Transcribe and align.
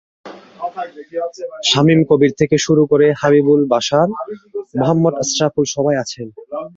শামীম 1.69 2.01
কবির 2.09 2.31
থেকে 2.39 2.55
শুরু 2.65 2.83
করে 2.91 3.07
হাবিবুল 3.21 3.61
বাশার, 3.71 4.07
মোহাম্মদ 4.75 5.13
আশরাফুল 5.23 5.65
সবাই 5.75 5.95
আছেন। 6.03 6.27